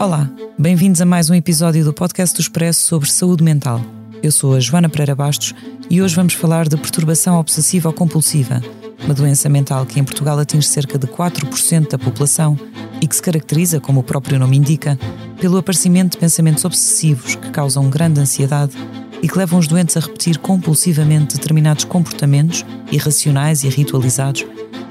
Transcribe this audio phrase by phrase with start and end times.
[0.00, 3.82] Olá, bem-vindos a mais um episódio do podcast do Expresso sobre saúde mental.
[4.22, 5.54] Eu sou a Joana Pereira Bastos
[5.90, 8.62] e hoje vamos falar de perturbação obsessiva ou compulsiva,
[9.04, 12.58] uma doença mental que em Portugal atinge cerca de 4% da população
[12.98, 14.98] e que se caracteriza, como o próprio nome indica,
[15.38, 18.72] pelo aparecimento de pensamentos obsessivos que causam grande ansiedade
[19.20, 24.46] e que levam os doentes a repetir compulsivamente determinados comportamentos irracionais e ritualizados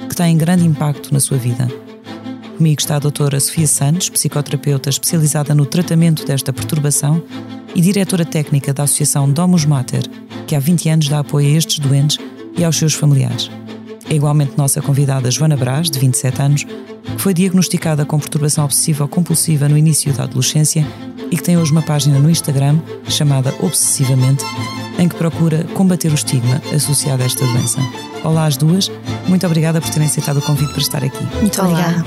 [0.08, 1.67] que têm grande impacto na sua vida.
[2.59, 7.23] Comigo está a doutora Sofia Santos, psicoterapeuta especializada no tratamento desta perturbação
[7.73, 10.03] e diretora técnica da Associação Domus Mater,
[10.45, 12.17] que há 20 anos dá apoio a estes doentes
[12.58, 13.50] e aos seus familiares.
[14.09, 19.06] É igualmente nossa convidada Joana Brás, de 27 anos, que foi diagnosticada com perturbação obsessiva
[19.06, 20.86] ou compulsiva no início da adolescência
[21.31, 24.44] e que tem hoje uma página no Instagram chamada Obsessivamente,
[24.97, 27.80] em que procura combater o estigma associado a esta doença.
[28.22, 28.91] Olá às duas,
[29.30, 31.23] muito obrigada por terem aceitado o convite para estar aqui.
[31.39, 32.03] Muito obrigada.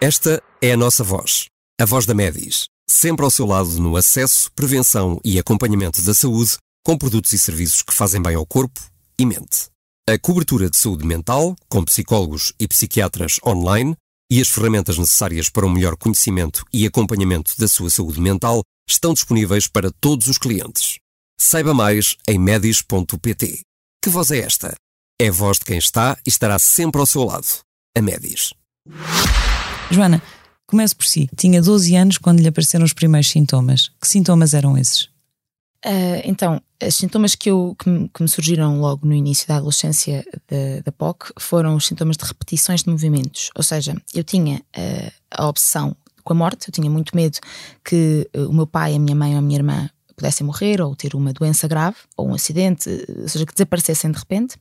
[0.00, 1.46] Esta é a nossa voz,
[1.80, 6.56] a voz da Medis, sempre ao seu lado no acesso, prevenção e acompanhamento da saúde,
[6.84, 8.80] com produtos e serviços que fazem bem ao corpo
[9.18, 9.68] e mente.
[10.08, 13.96] A cobertura de saúde mental, com psicólogos e psiquiatras online,
[14.30, 19.14] e as ferramentas necessárias para um melhor conhecimento e acompanhamento da sua saúde mental estão
[19.14, 20.98] disponíveis para todos os clientes.
[21.40, 23.60] Saiba mais em medis.pt.
[24.02, 24.74] Que voz é esta?
[25.20, 27.46] É a voz de quem está e estará sempre ao seu lado.
[27.96, 28.52] A Medis.
[29.90, 30.22] Joana,
[30.66, 31.28] comece por si.
[31.36, 33.90] Tinha 12 anos quando lhe apareceram os primeiros sintomas.
[34.00, 35.08] Que sintomas eram esses?
[35.84, 39.56] Ah, então, os sintomas que, eu, que, me, que me surgiram logo no início da
[39.56, 40.24] adolescência
[40.84, 43.50] da, POC foram os sintomas de repetições de movimentos.
[43.54, 47.38] Ou seja, eu tinha ah, a obsessão com a morte, eu tinha muito medo
[47.84, 50.94] que ah, o meu pai, a minha mãe ou a minha irmã pudessem morrer ou
[50.94, 52.88] ter uma doença grave ou um acidente,
[53.20, 54.56] ou seja, que desaparecessem de repente.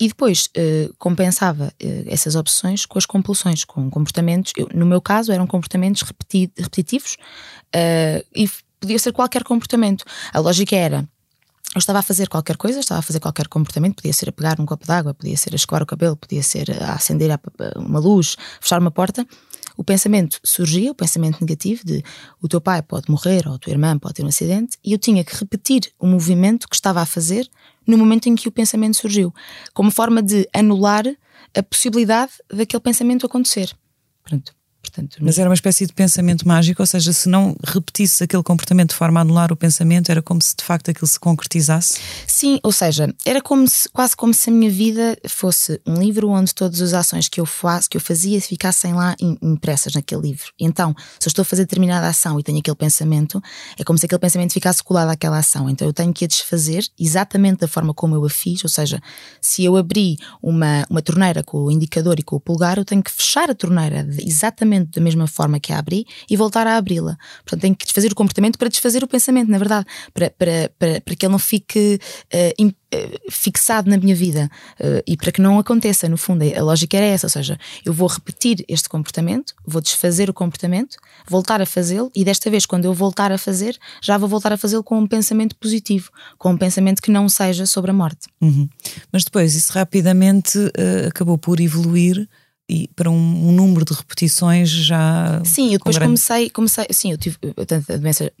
[0.00, 4.52] E depois eh, compensava eh, essas obsessões com as compulsões, com comportamentos.
[4.56, 7.16] Eu, no meu caso, eram comportamentos repeti- repetitivos
[7.74, 8.48] eh, e
[8.78, 10.04] podia ser qualquer comportamento.
[10.32, 11.08] A lógica era.
[11.74, 14.58] Eu estava a fazer qualquer coisa, estava a fazer qualquer comportamento, podia ser a pegar
[14.58, 17.30] num copo d'água, podia ser a escovar o cabelo, podia ser a acender
[17.76, 19.26] uma luz, fechar uma porta.
[19.78, 22.02] O pensamento surgia, o pensamento negativo de
[22.42, 24.98] o teu pai pode morrer ou a tua irmã pode ter um acidente, e eu
[24.98, 27.48] tinha que repetir o movimento que estava a fazer
[27.86, 29.32] no momento em que o pensamento surgiu,
[29.72, 31.04] como forma de anular
[31.56, 33.72] a possibilidade daquele pensamento acontecer.
[34.24, 34.57] Pronto.
[34.90, 38.90] Portanto, Mas era uma espécie de pensamento mágico, ou seja, se não repetisse aquele comportamento
[38.90, 41.98] de forma a anular o pensamento, era como se de facto aquilo se concretizasse.
[42.26, 46.28] Sim, ou seja, era como se, quase como se a minha vida fosse um livro
[46.30, 50.22] onde todas as ações que eu faço, que eu fazia, ficassem lá im- impressas naquele
[50.22, 50.46] livro.
[50.58, 53.42] Então, se eu estou a fazer determinada ação e tenho aquele pensamento,
[53.78, 55.68] é como se aquele pensamento ficasse colado àquela ação.
[55.68, 59.00] Então eu tenho que a desfazer exatamente da forma como eu a fiz, ou seja,
[59.40, 63.02] se eu abri uma, uma torneira com o indicador e com o pulgar, eu tenho
[63.02, 64.22] que fechar a torneira de-
[64.84, 67.16] da mesma forma que a abri e voltar a abri-la.
[67.44, 71.00] Portanto, tenho que desfazer o comportamento para desfazer o pensamento, na verdade, para, para, para,
[71.00, 71.98] para que ele não fique
[72.90, 74.50] eh, fixado na minha vida
[74.80, 76.42] eh, e para que não aconteça, no fundo.
[76.42, 80.96] A lógica era essa, ou seja, eu vou repetir este comportamento, vou desfazer o comportamento,
[81.28, 84.56] voltar a fazê-lo e desta vez, quando eu voltar a fazer, já vou voltar a
[84.56, 88.26] fazê-lo com um pensamento positivo, com um pensamento que não seja sobre a morte.
[88.40, 88.66] Uhum.
[89.12, 92.26] Mas depois isso rapidamente eh, acabou por evoluir
[92.68, 95.40] e para um, um número de repetições já.
[95.44, 98.32] Sim, eu com depois grande- comecei, comecei, sim, eu tive, portanto, a doença,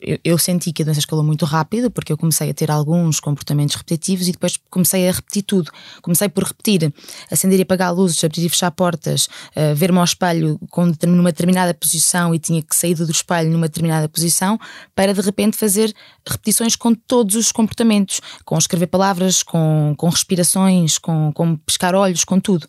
[0.00, 3.18] eu, eu senti que a doença escalou muito rápido, porque eu comecei a ter alguns
[3.18, 5.70] comportamentos repetitivos e depois comecei a repetir tudo.
[6.02, 6.92] Comecei por repetir,
[7.30, 11.72] acender e apagar luzes, abrir e fechar portas, eh, ver-me ao espelho com, numa determinada
[11.72, 14.58] posição e tinha que sair do espelho numa determinada posição,
[14.94, 15.94] para de repente fazer
[16.26, 22.24] repetições com todos os comportamentos, com escrever palavras, com, com respirações, com, com pescar olhos,
[22.24, 22.68] com tudo.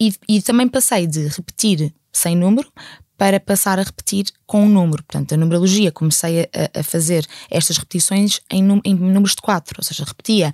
[0.00, 2.68] E, e também passei de repetir sem número
[3.16, 5.02] para passar a repetir com um número.
[5.02, 9.76] Portanto, a numerologia, comecei a, a fazer estas repetições em, num- em números de quatro,
[9.78, 10.52] ou seja, repetia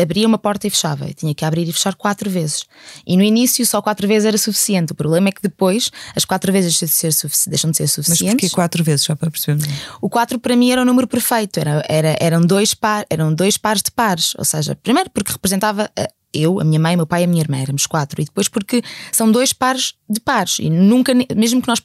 [0.00, 1.06] abria uma porta e fechava.
[1.06, 2.64] Eu tinha que abrir e fechar quatro vezes.
[3.06, 4.92] E no início só quatro vezes era suficiente.
[4.92, 8.24] O problema é que depois as quatro vezes deixam de ser, deixam de ser suficientes.
[8.24, 9.62] Mas porquê quatro vezes, só para perceber?
[10.00, 11.60] O quatro para mim era o número perfeito.
[11.60, 14.34] Era, era, eram, dois par, eram dois pares de pares.
[14.38, 15.90] Ou seja, primeiro porque representava
[16.36, 18.20] eu, a minha mãe, meu pai e a minha irmã, éramos quatro.
[18.20, 20.58] E depois porque são dois pares de pares.
[20.58, 21.80] E nunca, mesmo que nós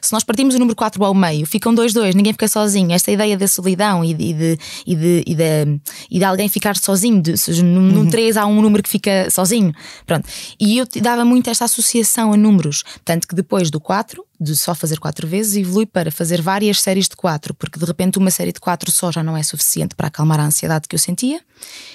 [0.00, 2.92] se nós partimos o número 4 ao meio, ficam dois, dois, ninguém fica sozinho.
[2.92, 5.80] Esta ideia da solidão e de, e de, e de, e de,
[6.10, 8.08] e de alguém ficar sozinho, de, num, uhum.
[8.08, 9.72] 3 há um número que fica sozinho.
[10.06, 10.28] Pronto.
[10.58, 12.84] E eu dava muito esta associação a números.
[13.04, 17.08] Tanto que depois do 4, de só fazer 4 vezes, evolui para fazer várias séries
[17.08, 20.08] de 4, porque de repente uma série de 4 só já não é suficiente para
[20.08, 21.40] acalmar a ansiedade que eu sentia,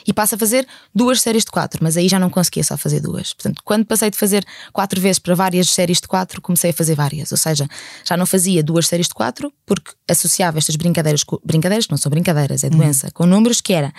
[0.08, 3.00] e passa a fazer duas séries de 4, mas aí já não conseguia só fazer
[3.02, 3.34] duas.
[3.34, 6.96] Portanto, quando passei de fazer 4 vezes para várias séries de 4, comecei a fazer
[6.96, 7.32] várias.
[7.32, 7.68] Ou seja,
[8.06, 12.10] já não fazia duas séries de quatro, porque associava estas brincadeiras, brincadeiras que não são
[12.10, 12.78] brincadeiras, é uhum.
[12.78, 13.14] doença, uhum.
[13.14, 13.94] com números que era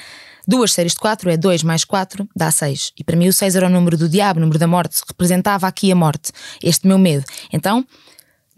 [0.47, 2.93] duas séries de quatro é dois mais quatro dá seis.
[2.99, 5.67] E para mim o seis era o número do diabo, o número da morte, representava
[5.67, 6.33] aqui a morte,
[6.63, 7.25] este meu medo.
[7.53, 7.87] Então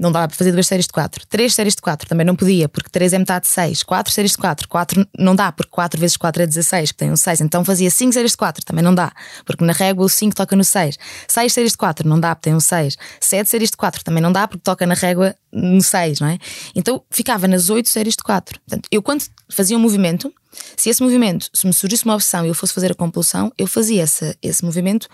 [0.03, 1.25] não dava para fazer duas séries de quatro.
[1.29, 3.85] Três séries de quatro também não podia, porque três é metade de seis.
[3.85, 4.69] Quatro séries de quatro.
[4.69, 7.41] Quatro não dá, porque quatro vezes quatro é 16, que tem um seis.
[7.41, 9.13] Então fazia cinco séries de quatro, também não dá,
[9.47, 10.99] porque na régua o cinco toca no seis.
[11.29, 12.99] Seis séries de quatro, não dá, porque tem um seis.
[13.21, 16.39] Sete séries de quatro, também não dá, porque toca na régua no seis, não é?
[16.75, 18.59] Então ficava nas oito séries de quatro.
[18.67, 20.35] Portanto, eu quando fazia um movimento,
[20.77, 23.69] se esse movimento, se me surgisse uma obsessão e eu fosse fazer a compulsão, eu
[23.69, 25.07] fazia esse, esse movimento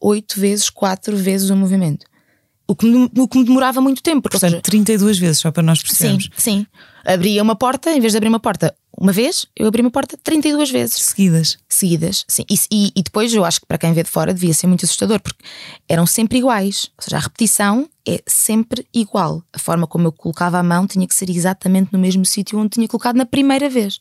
[0.00, 2.04] oito vezes, quatro vezes o movimento.
[2.70, 4.22] O que, me, o que me demorava muito tempo.
[4.22, 6.28] Porque, ou seja, 32 vezes, só para nós percebermos.
[6.36, 6.66] Sim, sim.
[7.02, 10.18] Abria uma porta, em vez de abrir uma porta uma vez, eu abri uma porta
[10.22, 10.96] 32 vezes.
[10.96, 11.56] Seguidas.
[11.68, 12.44] Seguidas, sim.
[12.50, 14.84] E, e, e, depois eu acho que para quem vê de fora devia ser muito
[14.84, 15.42] assustador, porque
[15.88, 16.90] eram sempre iguais.
[16.98, 19.42] Ou seja, a repetição é sempre igual.
[19.52, 22.70] A forma como eu colocava a mão tinha que ser exatamente no mesmo sítio onde
[22.70, 24.00] tinha colocado na primeira vez.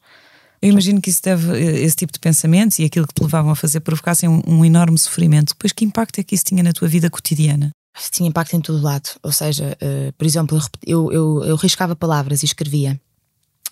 [0.60, 3.56] Eu imagino que isso deve, esse tipo de pensamentos e aquilo que te levavam a
[3.56, 5.50] fazer provocassem um, um enorme sofrimento.
[5.50, 7.70] Depois, que impacto é que isso tinha na tua vida cotidiana?
[8.12, 9.10] Tinha impacto em todo lado.
[9.24, 13.00] Ou seja, uh, por exemplo, eu, eu, eu riscava palavras e escrevia.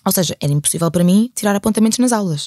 [0.04, 2.46] Ou seja, era impossível para mim tirar apontamentos nas aulas.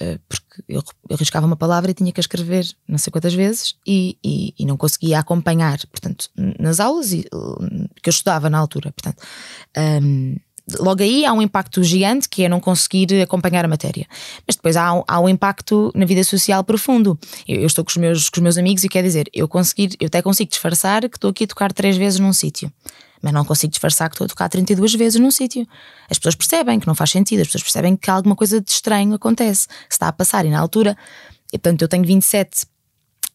[0.00, 3.76] Uh, porque eu, eu riscava uma palavra e tinha que escrever não sei quantas vezes
[3.86, 8.92] e, e, e não conseguia acompanhar, portanto, nas aulas e, que eu estudava na altura.
[8.92, 9.22] Portanto,
[10.02, 10.36] um,
[10.78, 14.06] logo aí há um impacto gigante que é não conseguir acompanhar a matéria.
[14.46, 17.18] Mas depois há, há um impacto na vida social profundo.
[17.46, 19.96] Eu, eu, estou com os, meus, com os meus amigos e quer dizer, eu, conseguir,
[20.00, 22.72] eu até consigo disfarçar que estou aqui a tocar três vezes num sítio.
[23.20, 25.66] Mas não consigo disfarçar que estou a tocar 32 vezes num sítio.
[26.10, 29.14] As pessoas percebem que não faz sentido, as pessoas percebem que alguma coisa de estranho
[29.14, 30.44] acontece, que está a passar.
[30.44, 30.96] E na altura,
[31.52, 32.66] e, portanto, eu tenho 27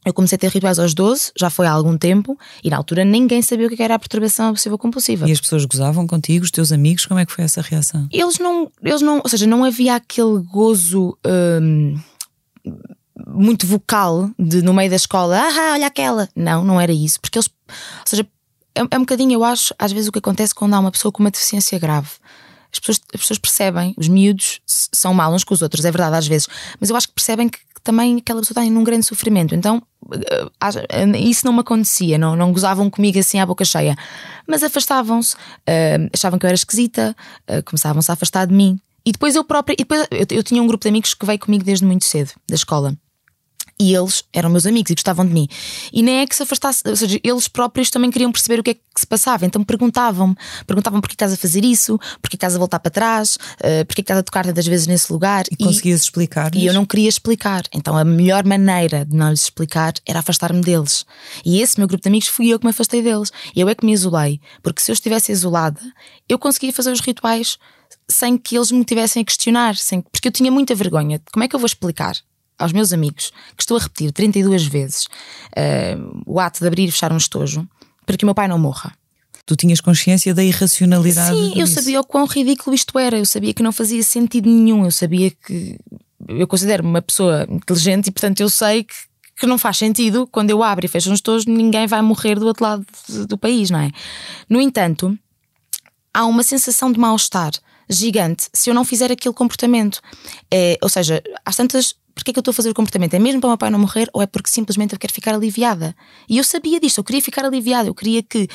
[0.07, 3.04] eu comecei a ter rituais aos 12, já foi há algum tempo, e na altura
[3.04, 5.27] ninguém sabia o que era a perturbação obsessiva compulsiva.
[5.27, 8.07] E as pessoas gozavam contigo, os teus amigos, como é que foi essa reação?
[8.12, 11.18] Eles não, eles não ou seja, não havia aquele gozo
[11.62, 12.00] hum,
[13.27, 16.30] muito vocal de no meio da escola, ah, olha aquela.
[16.36, 18.25] Não, não era isso, porque eles, ou seja,
[18.75, 21.12] é, é um bocadinho, eu acho, às vezes o que acontece quando há uma pessoa
[21.12, 22.12] com uma deficiência grave.
[22.71, 26.15] As pessoas, as pessoas percebem, os miúdos são mal uns com os outros, é verdade
[26.15, 26.48] às vezes,
[26.80, 29.56] mas eu acho que percebem que também aquela pessoa está em um grande sofrimento.
[29.56, 29.81] Então
[30.12, 33.95] eh, isso não me acontecia, não, não gozavam comigo assim à boca cheia,
[34.45, 37.16] mas afastavam-se, uh, achavam que eu era esquisita,
[37.66, 38.80] começavam-se a afastar de mim.
[39.06, 41.63] E depois eu própria, depois eu, eu tinha um grupo de amigos que veio comigo
[41.63, 42.94] desde muito cedo, da escola
[43.79, 45.47] e eles eram meus amigos e gostavam de mim.
[45.94, 48.71] E nem é que se afastasse, ou seja, eles próprios também queriam perceber o que
[48.71, 50.35] é que se passava, então perguntavam-me,
[50.65, 54.19] perguntavam porquê estás a fazer isso, porquê estás a voltar para trás, uh, porquê estás
[54.19, 55.45] a tocar tantas vezes nesse lugar.
[55.51, 56.53] E, e conseguias explicar?
[56.56, 57.63] E eu não queria explicar.
[57.74, 61.05] Então a melhor maneira de não lhes explicar era afastar-me deles.
[61.46, 63.31] E esse meu grupo de amigos fui eu que me afastei deles.
[63.55, 65.79] Eu é que me isolei, porque se eu estivesse isolada,
[66.27, 67.57] eu conseguia fazer os rituais
[68.10, 71.22] sem que eles me tivessem a questionar, sem, porque eu tinha muita vergonha.
[71.31, 72.15] Como é que eu vou explicar?
[72.58, 76.92] Aos meus amigos que estou a repetir 32 vezes uh, o ato de abrir e
[76.92, 77.68] fechar um estojo
[78.06, 78.94] para que o meu pai não morra.
[79.46, 81.36] Tu tinhas consciência da irracionalidade?
[81.36, 84.84] Sim, eu sabia o quão ridículo isto era, eu sabia que não fazia sentido nenhum,
[84.84, 85.78] eu sabia que.
[86.28, 88.94] Eu considero-me uma pessoa inteligente e, portanto, eu sei que,
[89.40, 92.48] que não faz sentido quando eu abro e fecho um estojo, ninguém vai morrer do
[92.48, 92.86] outro lado
[93.28, 93.90] do país, não é?
[94.50, 95.18] No entanto,
[96.14, 97.52] há uma sensação de mal-estar
[97.90, 100.02] gigante se eu não fizer aquele comportamento.
[100.52, 103.13] É, ou seja, às tantas porque é que eu estou a fazer o comportamento?
[103.13, 105.36] É mesmo para o meu pai não morrer ou é porque simplesmente eu quero ficar
[105.36, 105.95] aliviada?
[106.27, 108.50] E eu sabia disto, eu queria ficar aliviada, eu queria que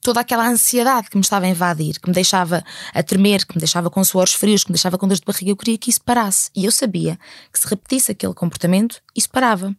[0.00, 3.58] toda aquela ansiedade que me estava a invadir, que me deixava a tremer, que me
[3.58, 6.00] deixava com suores frios, que me deixava com dores de barriga, eu queria que isso
[6.00, 6.50] parasse.
[6.54, 7.18] E eu sabia
[7.52, 9.74] que se repetisse aquele comportamento, isso parava.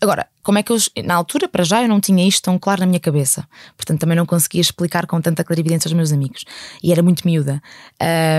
[0.00, 0.78] Agora, como é que eu.
[1.04, 3.46] Na altura, para já, eu não tinha isto tão claro na minha cabeça.
[3.76, 6.42] Portanto, também não conseguia explicar com tanta clarividência aos meus amigos.
[6.82, 7.60] E era muito miúda.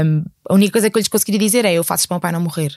[0.04, 2.22] Um, a única coisa que eu lhes conseguiria dizer é: eu faço para o meu
[2.22, 2.75] pai não morrer.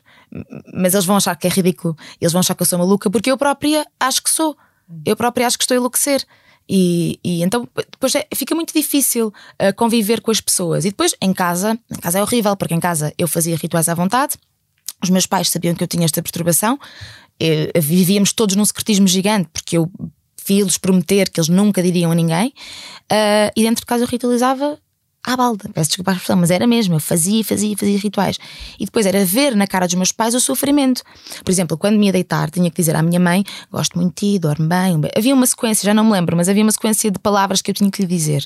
[0.74, 1.96] Mas eles vão achar que é ridículo.
[2.20, 4.54] Eles vão achar que eu sou maluca, porque eu própria acho que sou.
[5.02, 6.22] Eu própria acho que estou a enlouquecer.
[6.68, 10.84] E, e, então depois é, fica muito difícil uh, conviver com as pessoas.
[10.84, 13.94] E depois em casa, em casa é horrível, porque em casa eu fazia rituais à
[13.94, 14.36] vontade,
[15.02, 16.78] os meus pais sabiam que eu tinha esta perturbação,
[17.38, 19.90] eu, vivíamos todos num secretismo gigante, porque eu
[20.46, 24.78] vi-los prometer que eles nunca diriam a ninguém, uh, e dentro de casa eu ritualizava
[25.24, 28.38] à balda, peço desculpa a expressão, mas era mesmo, eu fazia, fazia, fazia rituais.
[28.78, 31.02] E depois era ver na cara dos meus pais o sofrimento.
[31.44, 34.32] Por exemplo, quando me ia deitar, tinha que dizer à minha mãe: Gosto muito de
[34.32, 35.00] ti, dorme bem.
[35.16, 37.74] Havia uma sequência, já não me lembro, mas havia uma sequência de palavras que eu
[37.74, 38.44] tinha que lhe dizer.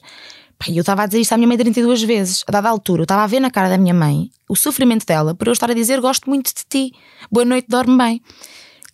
[0.69, 2.45] Eu estava a dizer isto à minha mãe 32 vezes.
[2.47, 5.35] A dada altura, eu estava a ver na cara da minha mãe o sofrimento dela
[5.35, 6.93] por eu estar a dizer: Gosto muito de ti,
[7.31, 8.23] boa noite, dorme bem.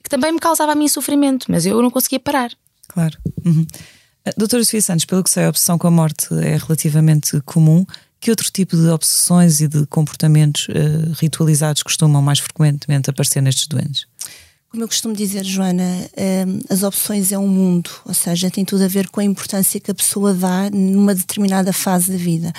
[0.03, 2.51] Que também me causava a mim sofrimento, mas eu não conseguia parar.
[2.89, 3.17] Claro.
[3.45, 3.67] Uhum.
[4.37, 7.85] Doutora Sofia Santos, pelo que sei, a obsessão com a morte é relativamente comum.
[8.21, 13.67] Que outro tipo de obsessões e de comportamentos uh, ritualizados costumam mais frequentemente aparecer nestes
[13.67, 14.07] doentes?
[14.73, 15.85] Como eu costumo dizer, Joana,
[16.47, 19.79] hum, as opções é um mundo, ou seja, tem tudo a ver com a importância
[19.79, 22.51] que a pessoa dá numa determinada fase da vida.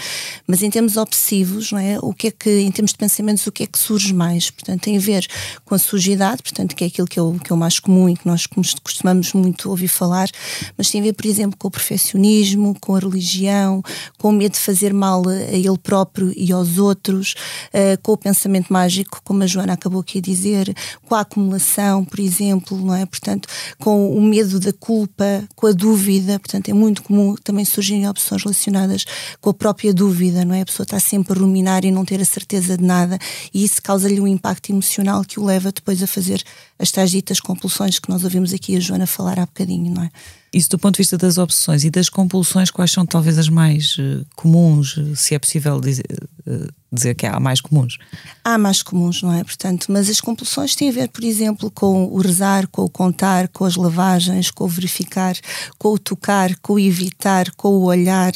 [0.45, 1.97] Mas em termos obsessivos, não é?
[1.99, 4.51] O que é que, em termos de pensamentos, o que é que surge mais?
[4.51, 5.25] Portanto, tem a ver
[5.65, 8.07] com a sujidade, portanto, que é aquilo que é o, que é o mais comum
[8.07, 10.29] e que nós costumamos muito ouvir falar,
[10.77, 13.81] mas tem a ver, por exemplo, com o perfeccionismo, com a religião,
[14.19, 17.33] com o medo de fazer mal a ele próprio e aos outros,
[17.73, 20.71] eh, com o pensamento mágico, como a Joana acabou aqui a dizer,
[21.07, 23.05] com a acumulação por exemplo, não é?
[23.05, 23.47] Portanto,
[23.79, 28.43] com o medo da culpa, com a dúvida, portanto, é muito comum também surgirem opções
[28.43, 29.05] relacionadas
[29.41, 30.61] com a própria dúvida, não é?
[30.61, 33.17] A pessoa está sempre a ruminar e não ter a certeza de nada,
[33.53, 36.43] e isso causa-lhe um impacto emocional que o leva depois a fazer
[36.79, 40.09] as tais ditas compulsões que nós ouvimos aqui a Joana falar há bocadinho, não é?
[40.53, 43.97] Isso do ponto de vista das opções e das compulsões, quais são talvez as mais
[43.97, 46.05] uh, comuns, se é possível dizer,
[46.45, 47.97] uh, dizer que há mais comuns?
[48.43, 49.43] Há mais comuns, não é?
[49.43, 53.47] Portanto, mas as compulsões têm a ver, por exemplo, com o rezar, com o contar,
[53.47, 55.35] com as lavagens, com o verificar,
[55.77, 58.31] com o tocar, com o evitar, com o olhar.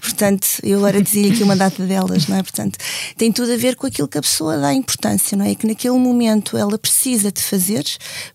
[0.00, 2.42] Portanto, eu agora dizia aqui uma data delas, não é?
[2.42, 2.78] Portanto,
[3.16, 5.54] tem tudo a ver com aquilo que a pessoa dá importância, não é?
[5.54, 7.84] Que naquele momento ela precisa de fazer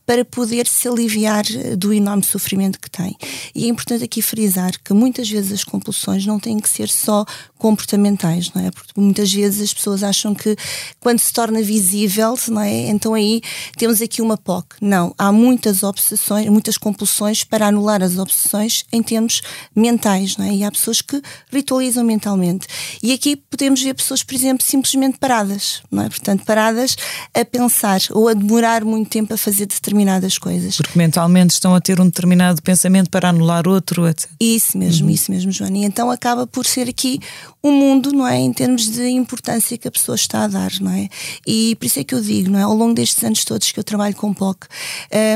[0.05, 3.15] para poder se aliviar eh, do enorme sofrimento que tem.
[3.53, 7.25] E é importante aqui frisar que muitas vezes as compulsões não têm que ser só
[7.57, 8.71] comportamentais, não é?
[8.71, 10.55] Porque muitas vezes as pessoas acham que
[10.99, 12.89] quando se torna visível, não é?
[12.89, 13.41] Então aí
[13.77, 14.75] temos aqui uma POC.
[14.81, 19.41] Não, há muitas obsessões, muitas compulsões para anular as obsessões em termos
[19.75, 20.53] mentais, não é?
[20.53, 21.21] E há pessoas que
[21.51, 22.67] ritualizam mentalmente.
[23.03, 26.09] E aqui podemos ver pessoas, por exemplo, simplesmente paradas, não é?
[26.09, 26.95] Portanto, paradas
[27.33, 30.77] a pensar ou a demorar muito tempo a fazer determinadas coisas.
[30.77, 34.29] Porque mentalmente estão a ter um determinado pensamento para anular outro, etc.
[34.39, 35.13] Isso mesmo, uhum.
[35.13, 35.77] isso mesmo, Joana.
[35.77, 37.19] E então acaba por ser aqui
[37.61, 38.37] o um mundo, não é?
[38.37, 41.09] Em termos de importância que a pessoa está a dar, não é?
[41.45, 42.63] E por isso é que eu digo, não é?
[42.63, 44.67] Ao longo destes anos todos que eu trabalho com POC,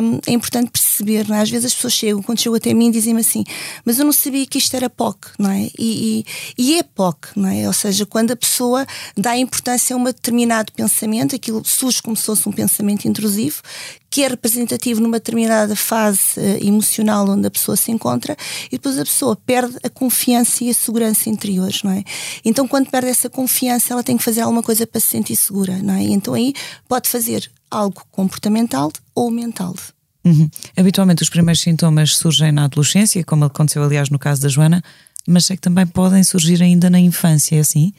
[0.03, 1.41] um, é importante perceber, não é?
[1.41, 3.43] Às vezes as pessoas chegam, quando chegam até mim, dizem-me assim,
[3.85, 5.69] mas eu não sabia que isto era POC, não é?
[5.77, 6.25] E, e,
[6.57, 7.67] e é POC, não é?
[7.67, 8.85] Ou seja, quando a pessoa
[9.17, 13.61] dá importância a um determinado pensamento, aquilo surge como se fosse um pensamento intrusivo,
[14.11, 18.35] que é representativo numa determinada fase uh, emocional onde a pessoa se encontra
[18.67, 22.03] e depois a pessoa perde a confiança e a segurança interiores, não é?
[22.43, 25.79] Então quando perde essa confiança ela tem que fazer alguma coisa para se sentir segura,
[25.81, 26.03] não é?
[26.03, 26.53] Então aí
[26.89, 29.73] pode fazer algo comportamental ou mental.
[30.25, 30.49] Uhum.
[30.75, 34.83] Habitualmente os primeiros sintomas surgem na adolescência, como aconteceu aliás no caso da Joana,
[35.25, 37.93] mas sei que também podem surgir ainda na infância, é assim?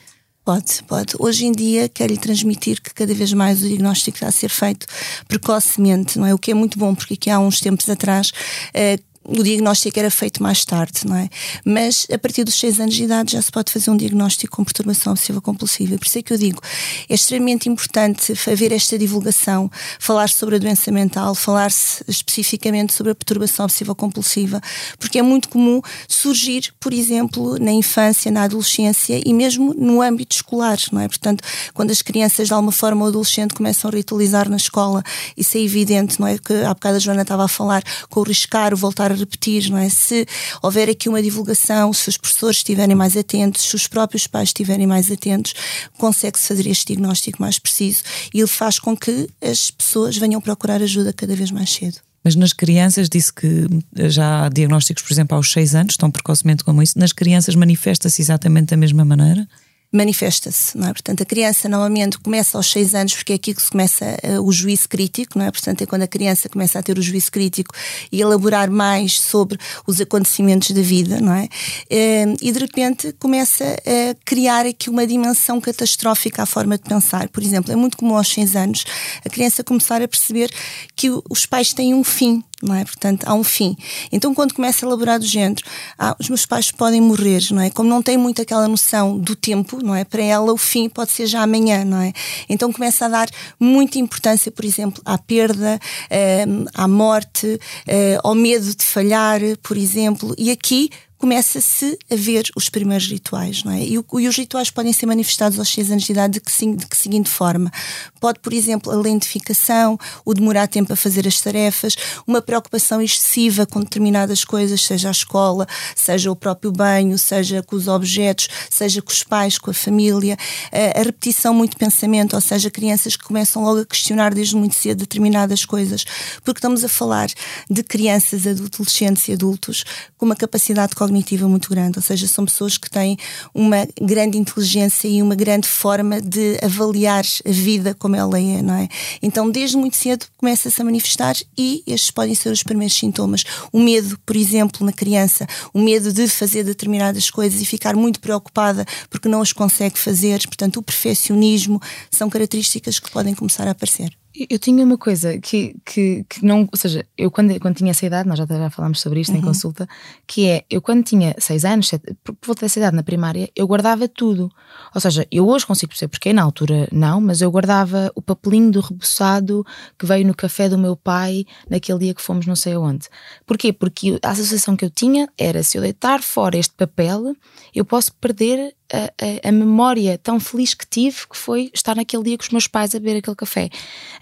[0.44, 1.14] Pode, pode.
[1.20, 4.48] Hoje em dia quero lhe transmitir que cada vez mais o diagnóstico está a ser
[4.48, 4.86] feito
[5.28, 6.34] precocemente, não é?
[6.34, 8.32] O que é muito bom, porque aqui há uns tempos atrás
[8.74, 11.28] eh, o diagnóstico era feito mais tarde, não é?
[11.64, 14.64] Mas a partir dos 6 anos de idade já se pode fazer um diagnóstico com
[14.64, 15.96] perturbação obsessiva compulsiva.
[15.96, 16.60] Por isso é que eu digo,
[17.08, 23.14] é extremamente importante haver esta divulgação, falar sobre a doença mental, falar-se especificamente sobre a
[23.14, 24.60] perturbação obsessiva compulsiva,
[24.98, 30.34] porque é muito comum surgir, por exemplo, na infância, na adolescência e mesmo no âmbito
[30.36, 31.08] escolar, não é?
[31.08, 35.02] Portanto, quando as crianças de alguma forma ou adolescente começam a ritualizar na escola,
[35.36, 36.38] isso é evidente, não é?
[36.38, 39.70] Que há bocado a Joana estava a falar com o riscar, o voltar a repetir,
[39.70, 39.88] não é?
[39.88, 40.26] Se
[40.62, 44.86] houver aqui uma divulgação, se os professores estiverem mais atentos, se os próprios pais estiverem
[44.86, 45.54] mais atentos,
[45.98, 48.02] consegue-se fazer este diagnóstico mais preciso
[48.32, 51.98] e ele faz com que as pessoas venham procurar ajuda cada vez mais cedo.
[52.24, 53.66] Mas nas crianças, disse que
[54.08, 56.98] já há diagnósticos, por exemplo, aos 6 anos, tão precocemente como isso.
[56.98, 59.46] Nas crianças manifesta-se exatamente da mesma maneira?
[59.92, 60.92] Manifesta-se, não é?
[60.92, 64.40] Portanto, a criança normalmente começa aos seis anos, porque é aqui que se começa uh,
[64.42, 65.50] o juízo crítico, não é?
[65.50, 67.74] Portanto, é quando a criança começa a ter o juízo crítico
[68.10, 71.44] e elaborar mais sobre os acontecimentos da vida, não é?
[71.44, 77.28] Uh, e de repente começa a criar aqui uma dimensão catastrófica à forma de pensar.
[77.28, 78.84] Por exemplo, é muito comum aos seis anos
[79.24, 80.50] a criança começar a perceber
[80.96, 82.84] que os pais têm um fim, não é?
[82.84, 83.76] Portanto, há um fim.
[84.10, 85.62] Então, quando começa a elaborar do género,
[85.98, 87.70] ah, os meus pais podem morrer, não é?
[87.70, 90.04] Como não tem muito aquela noção do tempo, não é?
[90.04, 92.12] Para ela, o fim pode ser já amanhã, não é?
[92.48, 93.28] Então, começa a dar
[93.58, 99.76] muita importância, por exemplo, à perda, eh, à morte, eh, ao medo de falhar, por
[99.76, 100.34] exemplo.
[100.38, 100.90] E aqui
[101.22, 103.80] começa-se a ver os primeiros rituais, não é?
[103.80, 106.84] E, e, os rituais podem ser manifestados aos 6 anos de idade de que, de
[106.84, 107.70] que seguinte forma?
[108.18, 111.94] Pode, por exemplo, a lentificação, o demorar tempo a fazer as tarefas,
[112.26, 115.64] uma preocupação excessiva com determinadas coisas, seja a escola,
[115.94, 120.36] seja o próprio banho, seja com os objetos, seja com os pais, com a família,
[120.72, 124.74] a, a repetição muito pensamento, ou seja, crianças que começam logo a questionar desde muito
[124.74, 126.04] cedo determinadas coisas,
[126.42, 127.28] porque estamos a falar
[127.70, 129.84] de crianças, adolescentes e adultos
[130.18, 133.18] com uma capacidade cognitiva cognitiva muito grande, ou seja, são pessoas que têm
[133.54, 138.74] uma grande inteligência e uma grande forma de avaliar a vida como ela é, não
[138.74, 138.88] é?
[139.22, 143.44] Então, desde muito cedo começa-se a manifestar e estes podem ser os primeiros sintomas.
[143.70, 148.18] O medo, por exemplo, na criança, o medo de fazer determinadas coisas e ficar muito
[148.18, 153.72] preocupada porque não as consegue fazer, portanto, o perfeccionismo são características que podem começar a
[153.72, 154.21] aparecer.
[154.34, 156.60] Eu tinha uma coisa que, que, que, não.
[156.60, 159.38] Ou seja, eu quando, quando tinha essa idade, nós já, já falámos sobre isto uhum.
[159.38, 159.86] em consulta,
[160.26, 163.66] que é eu quando tinha 6 anos, sete, por volta dessa idade na primária, eu
[163.66, 164.50] guardava tudo.
[164.94, 168.70] Ou seja, eu hoje consigo perceber porque, na altura não, mas eu guardava o papelinho
[168.70, 169.64] do reboçado
[169.98, 173.08] que veio no café do meu pai naquele dia que fomos não sei aonde.
[173.44, 173.72] Porquê?
[173.72, 177.36] Porque a associação que eu tinha era se eu deitar fora este papel,
[177.74, 182.38] eu posso perder a, a, memória tão feliz que tive que foi estar naquele dia
[182.38, 183.70] com os meus pais a beber aquele café.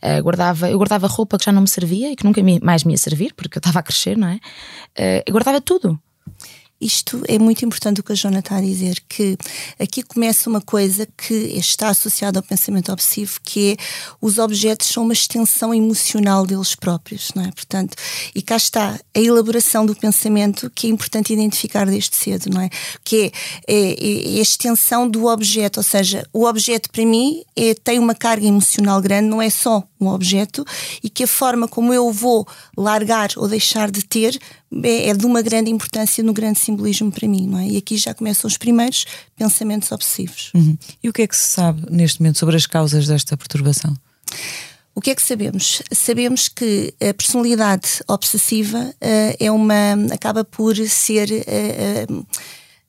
[0.03, 2.85] Uh, guardava, eu guardava roupa que já não me servia e que nunca me, mais
[2.85, 4.37] me ia servir, porque eu estava a crescer, não é?
[4.37, 6.01] Uh, eu guardava tudo.
[6.81, 9.37] Isto é muito importante o que a Joana está a dizer, que
[9.79, 13.77] aqui começa uma coisa que está associada ao pensamento obsessivo, que é
[14.19, 17.53] os objetos são uma extensão emocional deles próprios, não é?
[17.53, 17.95] Portanto,
[18.35, 22.71] e cá está a elaboração do pensamento que é importante identificar desde cedo, não é?
[23.05, 23.31] Que
[23.67, 27.99] é, é, é a extensão do objeto, ou seja, o objeto para mim é, tem
[27.99, 30.65] uma carga emocional grande, não é só um objeto,
[31.05, 34.39] e que a forma como eu vou largar ou deixar de ter
[34.83, 37.69] é, é de uma grande importância no grande simbolismo para mim, não é?
[37.69, 39.05] E aqui já começam os primeiros
[39.37, 40.51] pensamentos obsessivos.
[40.55, 40.77] Uhum.
[41.03, 43.97] E o que é que se sabe neste momento sobre as causas desta perturbação?
[44.95, 45.83] O que é que sabemos?
[45.93, 52.27] Sabemos que a personalidade obsessiva uh, é uma acaba por ser uh, uh,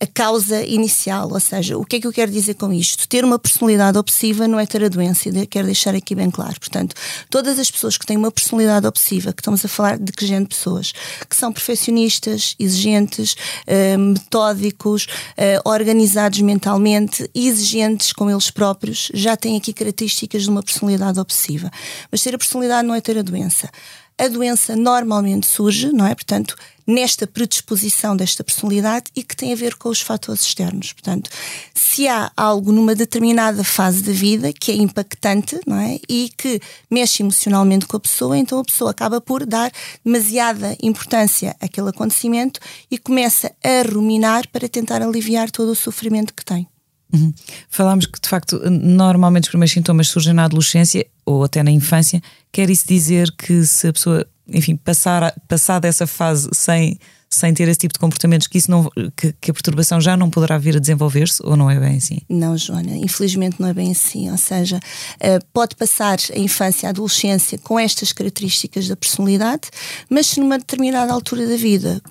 [0.01, 3.07] a causa inicial, ou seja, o que é que eu quero dizer com isto?
[3.07, 6.59] Ter uma personalidade obsessiva não é ter a doença, quero deixar aqui bem claro.
[6.59, 6.95] Portanto,
[7.29, 10.49] todas as pessoas que têm uma personalidade obsessiva, que estamos a falar de que género
[10.49, 10.91] de pessoas,
[11.29, 13.35] que são perfeccionistas, exigentes,
[13.67, 20.63] uh, metódicos, uh, organizados mentalmente, exigentes com eles próprios, já têm aqui características de uma
[20.63, 21.69] personalidade obsessiva.
[22.11, 23.69] Mas ter a personalidade não é ter a doença.
[24.17, 26.13] A doença normalmente surge, não é?
[26.13, 30.93] Portanto, nesta predisposição desta personalidade e que tem a ver com os fatores externos.
[30.93, 31.29] Portanto,
[31.73, 35.99] se há algo numa determinada fase da vida que é impactante, não é?
[36.07, 39.71] E que mexe emocionalmente com a pessoa, então a pessoa acaba por dar
[40.03, 46.45] demasiada importância àquele acontecimento e começa a ruminar para tentar aliviar todo o sofrimento que
[46.45, 46.70] tem.
[47.13, 47.33] Uhum.
[47.69, 52.21] Falámos que, de facto, normalmente os primeiros sintomas surgem na adolescência ou até na infância.
[52.51, 56.97] Quer isso dizer que se a pessoa, enfim, passar, passar dessa fase sem
[57.33, 60.29] sem ter esse tipo de comportamentos, que, isso não, que, que a perturbação já não
[60.29, 62.19] poderá vir a desenvolver-se ou não é bem assim?
[62.27, 64.29] Não, Joana, infelizmente não é bem assim.
[64.29, 69.69] Ou seja, uh, pode passar a infância a adolescência com estas características da personalidade,
[70.09, 72.01] mas se numa determinada altura da vida,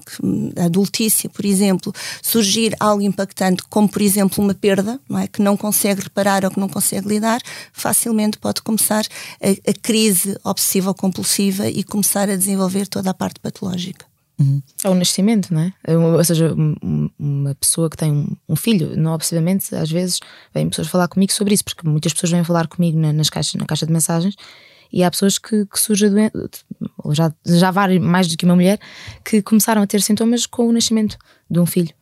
[0.57, 5.29] adultícia, por exemplo, surgir algo impactante, como por exemplo uma perda, não é?
[5.29, 7.43] que não consegue reparar ou que não consegue lidar,
[7.75, 9.05] facilmente pode começar
[9.43, 14.10] a, a crise obsessiva-compulsiva e começar a desenvolver toda a parte patológica.
[14.41, 14.63] Uhum.
[14.83, 15.73] É o nascimento, não é?
[15.95, 16.55] Ou seja,
[17.19, 20.19] uma pessoa que tem um filho, não obsessivamente, às vezes
[20.55, 23.67] vêm pessoas falar comigo sobre isso, porque muitas pessoas vêm falar comigo nas caixas, na
[23.67, 24.35] caixa de mensagens
[24.93, 26.07] e há pessoas que, que surge
[27.13, 28.79] já, já várias, mais do que uma mulher,
[29.25, 31.17] que começaram a ter sintomas com o nascimento
[31.49, 31.95] de um filho.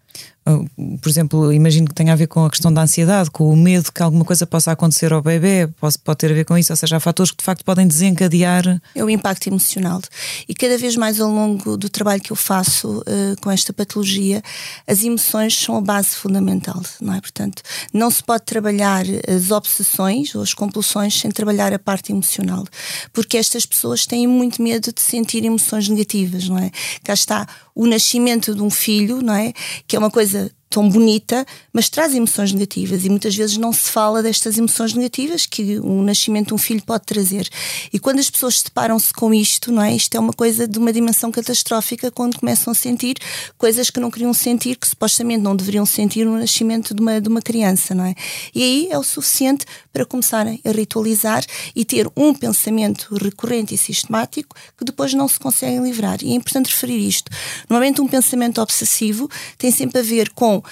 [1.00, 3.92] Por exemplo, imagino que tenha a ver com a questão da ansiedade, com o medo
[3.92, 6.76] que alguma coisa possa acontecer ao bebê, pode, pode ter a ver com isso, ou
[6.76, 8.80] seja, há fatores que de facto podem desencadear.
[8.94, 10.00] É o impacto emocional.
[10.48, 14.42] E cada vez mais ao longo do trabalho que eu faço uh, com esta patologia,
[14.86, 17.20] as emoções são a base fundamental, não é?
[17.20, 22.64] Portanto, não se pode trabalhar as obsessões ou as compulsões sem trabalhar a parte emocional,
[23.12, 26.70] porque estas pessoas têm muito medo de sentir emoções negativas, não é?
[27.04, 27.46] Cá está
[27.78, 29.52] o nascimento de um filho, não é?
[29.86, 33.90] Que é uma coisa tão bonita, mas traz emoções negativas e muitas vezes não se
[33.90, 37.48] fala destas emoções negativas que o nascimento de um filho pode trazer.
[37.92, 39.94] E quando as pessoas deparam-se com isto, não é?
[39.94, 43.16] Isto é uma coisa de uma dimensão catastrófica quando começam a sentir
[43.56, 47.28] coisas que não queriam sentir, que supostamente não deveriam sentir no nascimento de uma, de
[47.28, 48.14] uma criança, não é?
[48.54, 53.78] E aí é o suficiente para começarem a ritualizar e ter um pensamento recorrente e
[53.78, 56.18] sistemático que depois não se conseguem livrar.
[56.22, 57.30] E é importante referir isto.
[57.68, 60.62] Normalmente um pensamento obsessivo tem sempre a ver com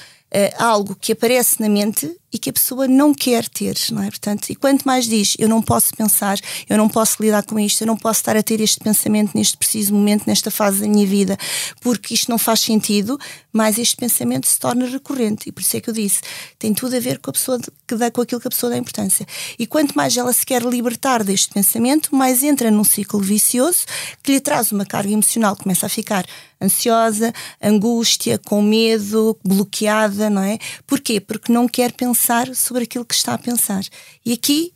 [0.58, 4.08] algo que aparece na mente e que a pessoa não quer ter, não é?
[4.08, 7.80] Portanto, e quanto mais diz, eu não posso pensar, eu não posso lidar com isto,
[7.80, 11.06] eu não posso estar a ter este pensamento neste preciso momento, nesta fase da minha
[11.06, 11.38] vida,
[11.80, 13.18] porque isto não faz sentido,
[13.52, 15.48] mais este pensamento se torna recorrente.
[15.48, 16.20] E por isso é que eu disse,
[16.58, 18.76] tem tudo a ver com a pessoa que dá com aquilo que a pessoa dá
[18.76, 19.26] importância.
[19.58, 23.86] E quanto mais ela se quer libertar deste pensamento, mais entra num ciclo vicioso
[24.22, 26.26] que lhe traz uma carga emocional, começa a ficar
[26.60, 30.58] ansiosa, angústia, com medo, bloqueada, não é?
[30.86, 31.20] Porquê?
[31.20, 33.84] Porque não quer pensar sobre aquilo que está a pensar.
[34.24, 34.72] E aqui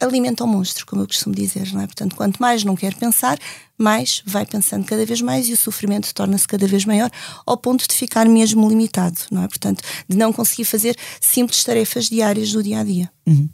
[0.00, 1.86] alimenta o monstro, como eu costumo dizer, não é?
[1.86, 3.38] Portanto, quanto mais não quer pensar,
[3.78, 7.10] mais vai pensando cada vez mais e o sofrimento torna-se cada vez maior,
[7.46, 9.48] ao ponto de ficar mesmo limitado, não é?
[9.48, 13.10] Portanto, de não conseguir fazer simples tarefas diárias do dia a dia.
[13.26, 13.48] Uhum.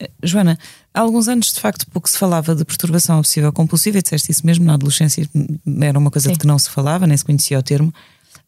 [0.00, 0.58] Eh, Joana,
[0.92, 4.46] há alguns anos de facto pouco se falava de perturbação obsessiva compulsiva, e disseste isso
[4.46, 5.28] mesmo na adolescência,
[5.80, 6.34] era uma coisa Sim.
[6.34, 7.92] de que não se falava, nem se conhecia o termo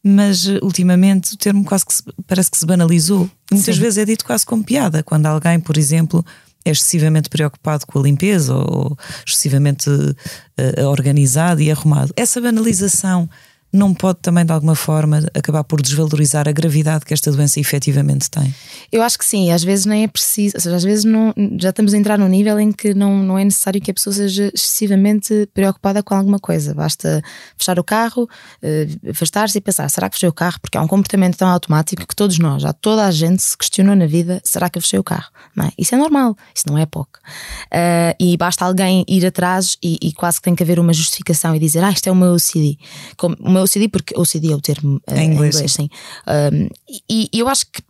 [0.05, 3.29] mas eh, ultimamente o termo quase que se, parece que se banalizou.
[3.51, 3.81] Muitas Sim.
[3.81, 6.25] vezes é dito quase como piada, quando alguém, por exemplo,
[6.65, 12.13] é excessivamente preocupado com a limpeza ou excessivamente uh, organizado e arrumado.
[12.17, 13.29] Essa banalização
[13.75, 18.31] não pode também, de alguma forma, acabar por desvalorizar a gravidade que esta doença efetivamente
[18.31, 18.55] tem?
[18.93, 21.71] Eu acho que sim, às vezes nem é preciso, ou seja, às vezes não, já
[21.71, 24.51] estamos a entrar num nível em que não, não é necessário que a pessoa seja
[24.55, 27.21] excessivamente preocupada com alguma coisa, basta
[27.59, 28.29] fechar o carro,
[28.63, 30.61] uh, afastar-se e pensar: será que fechei o carro?
[30.61, 33.97] Porque é um comportamento tão automático que todos nós, já toda a gente se questionou
[33.97, 35.31] na vida: será que eu fechei o carro?
[35.57, 35.73] Não é?
[35.77, 37.19] Isso é normal, isso não é pouco.
[37.67, 41.57] Uh, e basta alguém ir atrás e, e, quase que tem que haver uma justificação
[41.57, 42.79] e dizer: ah, isto é o meu OCD.
[43.17, 45.89] Como, o meu OCD, porque OCD é o termo uh, em inglês, inglês sim.
[46.27, 46.69] Um,
[47.09, 47.83] e, e, eu acho que.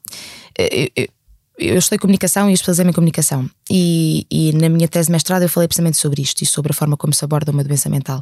[0.56, 1.08] Eu, eu,
[1.56, 3.48] eu estudei comunicação e especializei-me em comunicação.
[3.70, 6.74] E, e, na minha tese de mestrado eu falei precisamente sobre isto e sobre a
[6.74, 8.18] forma como se aborda uma doença mental.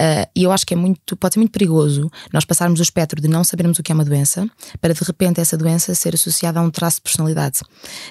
[0.00, 3.20] Uh, e eu acho que é muito, pode ser muito perigoso nós passarmos o espectro
[3.20, 4.48] de não sabermos o que é uma doença
[4.80, 7.60] para de repente essa doença ser associada a um traço de personalidade.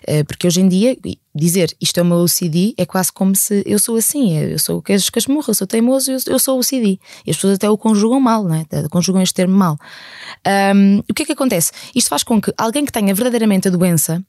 [0.03, 0.97] Uh, porque hoje em dia,
[1.37, 4.79] dizer isto é o meu OCD é quase como se eu sou assim, eu sou
[4.79, 6.99] o queijo casmurro, eu sou teimoso, eu, eu sou OCD.
[7.25, 8.65] E as pessoas até o conjugam mal, né?
[8.89, 9.77] conjugam este termo mal.
[10.75, 11.71] Um, o que é que acontece?
[11.95, 14.23] Isto faz com que alguém que tenha verdadeiramente a doença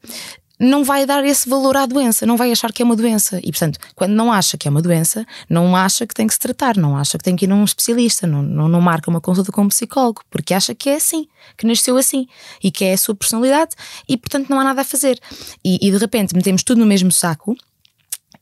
[0.59, 3.39] não vai dar esse valor à doença, não vai achar que é uma doença.
[3.43, 6.39] E, portanto, quando não acha que é uma doença, não acha que tem que se
[6.39, 9.21] tratar, não acha que tem que ir a um especialista, não, não, não marca uma
[9.21, 12.27] consulta com um psicólogo, porque acha que é assim, que nasceu assim
[12.63, 13.77] e que é a sua personalidade
[14.09, 15.21] e, portanto, não há nada a fazer.
[15.65, 17.57] E, e de repente metemos tudo no mesmo saco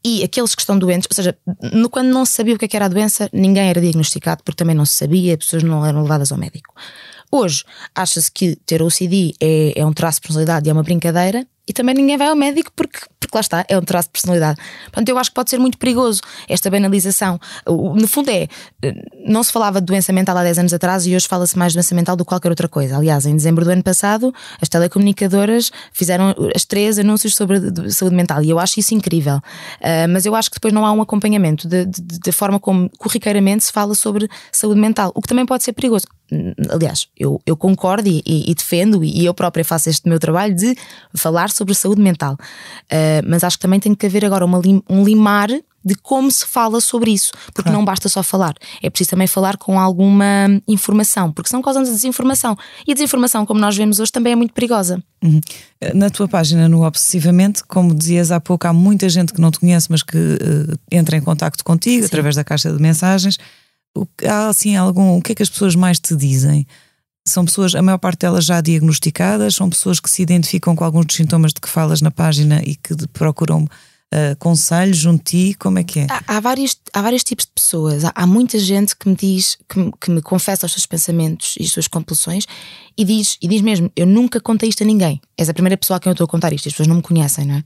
[0.05, 1.37] e aqueles que estão doentes, ou seja,
[1.72, 4.42] no, quando não se sabia o que, é que era a doença, ninguém era diagnosticado
[4.44, 6.72] porque também não se sabia, as pessoas não eram levadas ao médico.
[7.31, 11.44] Hoje, acha-se que ter OCD é, é um traço de personalidade e é uma brincadeira,
[11.68, 14.61] e também ninguém vai ao médico porque, porque lá está, é um traço de personalidade.
[14.85, 17.40] Portanto, eu acho que pode ser muito perigoso esta banalização.
[17.66, 18.48] No fundo, é.
[19.26, 21.79] Não se falava de doença mental há 10 anos atrás e hoje fala-se mais de
[21.79, 22.96] doença mental do que qualquer outra coisa.
[22.96, 28.42] Aliás, em dezembro do ano passado, as telecomunicadoras fizeram as três anúncios sobre saúde mental
[28.42, 29.37] e eu acho isso incrível.
[29.37, 33.72] Uh, mas eu acho que depois não há um acompanhamento da forma como corriqueiramente se
[33.72, 36.07] fala sobre saúde mental, o que também pode ser perigoso
[36.70, 40.74] aliás, eu, eu concordo e, e, defendo, e eu própria faço este meu trabalho de
[41.14, 42.34] falar sobre saúde mental.
[42.34, 45.48] Uh, mas acho que também tem que haver agora uma, um limar
[45.86, 47.78] de como se fala sobre isso, porque claro.
[47.78, 52.58] não basta só falar, é preciso também falar com alguma informação, porque são causando desinformação.
[52.84, 55.00] E a desinformação, como nós vemos hoje, também é muito perigosa.
[55.22, 55.40] Uhum.
[55.94, 59.60] Na tua página, no Obsessivamente, como dizias há pouco, há muita gente que não te
[59.60, 62.06] conhece, mas que uh, entra em contato contigo Sim.
[62.06, 63.38] através da caixa de mensagens.
[64.28, 65.16] Há assim algum.
[65.16, 66.66] O que é que as pessoas mais te dizem?
[67.26, 71.06] São pessoas, a maior parte delas já diagnosticadas, são pessoas que se identificam com alguns
[71.06, 73.66] dos sintomas de que falas na página e que procuram
[74.14, 75.54] uh, conselhos junto de ti?
[75.58, 76.06] Como é que é?
[76.10, 78.04] Há, há, vários, há vários tipos de pessoas.
[78.04, 81.64] Há, há muita gente que me diz, que que me, confessa os seus pensamentos e
[81.64, 82.46] as suas compulsões
[82.96, 85.20] e diz, e diz mesmo: Eu nunca contei isto a ninguém.
[85.36, 86.68] És a primeira pessoa a quem eu estou a contar isto.
[86.68, 87.64] As pessoas não me conhecem, não é?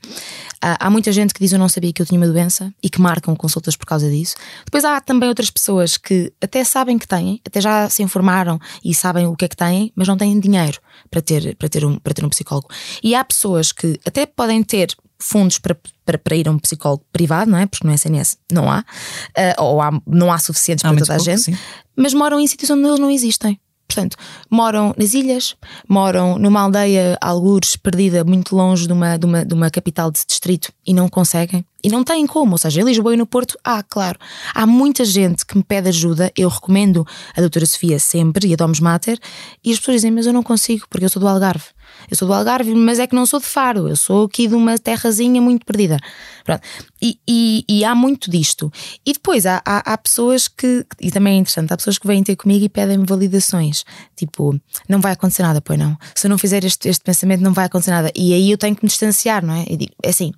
[0.61, 2.91] Há, há muita gente que diz: Eu não sabia que eu tinha uma doença e
[2.91, 4.35] que marcam consultas por causa disso.
[4.65, 8.95] Depois há também outras pessoas que até sabem que têm, até já se informaram e
[8.95, 11.99] sabem o que é que têm, mas não têm dinheiro para ter, para ter, um,
[11.99, 12.69] para ter um psicólogo.
[13.03, 17.05] E há pessoas que até podem ter fundos para, para, para, ir a um psicólogo
[17.13, 17.67] privado, não é?
[17.67, 21.19] Porque no SNS não há, uh, ou há, não há suficientes há para toda a
[21.19, 21.59] gente, sim.
[21.95, 23.61] mas moram em sítios onde eles não existem.
[23.91, 24.17] Portanto,
[24.49, 25.57] moram nas ilhas,
[25.89, 30.21] moram numa aldeia, algures, perdida, muito longe de uma, de, uma, de uma capital de
[30.25, 31.65] distrito e não conseguem.
[31.83, 34.17] E não têm como, ou seja, em Lisboa e no Porto, ah, claro.
[34.55, 37.05] Há muita gente que me pede ajuda, eu recomendo
[37.37, 39.19] a doutora Sofia sempre e a Domus Mater,
[39.65, 41.65] e as pessoas dizem, mas eu não consigo, porque eu sou do Algarve.
[42.09, 44.55] Eu sou do Algarve, mas é que não sou de Faro, eu sou aqui de
[44.55, 45.99] uma terrazinha muito perdida.
[47.03, 48.73] E, e, e, há muito disto.
[49.07, 52.23] E depois há, há, há, pessoas que, e também é interessante, há pessoas que vêm
[52.23, 53.85] ter comigo e pedem-me validações.
[54.17, 54.59] Tipo,
[54.89, 55.97] não vai acontecer nada, pois não.
[56.15, 58.11] Se eu não fizer este, este pensamento, não vai acontecer nada.
[58.15, 59.65] E aí eu tenho que me distanciar, não é?
[59.69, 60.33] Eu digo, é assim,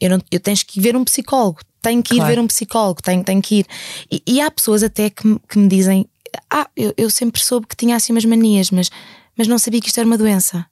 [0.00, 2.34] eu, não, eu tens que ver um psicólogo, tenho que ir claro.
[2.34, 3.66] ver um psicólogo, tenho, tenho que ir.
[4.10, 6.06] E, e há pessoas até que, que me dizem:
[6.50, 8.90] Ah, eu, eu sempre soube que tinha assim umas manias, mas,
[9.36, 10.66] mas não sabia que isto era uma doença.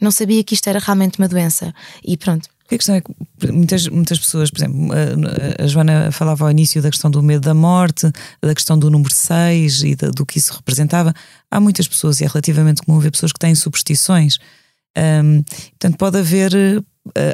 [0.00, 1.74] Não sabia que isto era realmente uma doença.
[2.04, 2.48] E pronto.
[2.72, 3.12] A questão é que
[3.52, 4.90] muitas, muitas pessoas, por exemplo,
[5.58, 8.08] a, Joana falava ao início da questão do medo da morte,
[8.40, 11.12] da questão do número 6 e do que isso representava.
[11.50, 14.38] Há muitas pessoas, e é relativamente comum ver pessoas que têm superstições.
[14.96, 16.82] Um, portanto, pode haver uh,